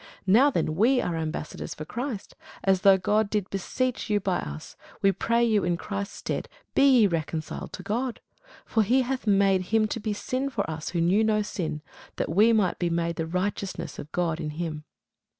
[0.25, 4.75] Now then we are ambassadors for Christ, as though God did beseech you by us:
[5.03, 8.19] we pray you in Christ's stead, be ye reconciled to God.
[8.65, 11.83] For he hath made him to be sin for us, who knew no sin;
[12.15, 14.85] that we might be made the righteousness of God in him.